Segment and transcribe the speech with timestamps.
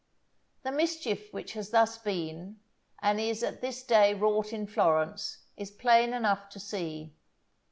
[0.63, 2.59] The mischief which has thus been,
[3.03, 7.13] and is at this day wrought in Florence is plain enough to see.